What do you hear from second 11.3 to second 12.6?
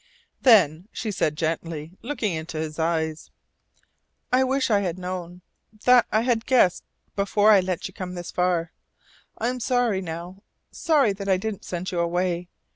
didn't send you away.